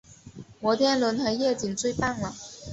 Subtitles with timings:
[0.59, 2.33] 摩天轮和夜景最棒了